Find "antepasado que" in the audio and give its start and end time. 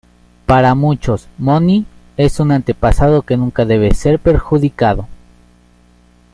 2.51-3.37